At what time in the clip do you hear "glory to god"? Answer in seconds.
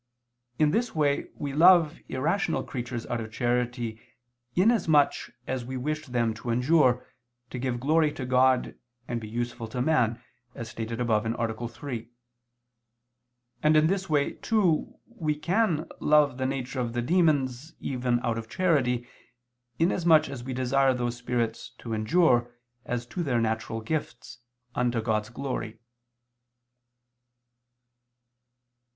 7.79-8.73